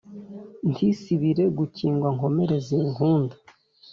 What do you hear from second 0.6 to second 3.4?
Ntisibire gukingwa nkomere zinkunda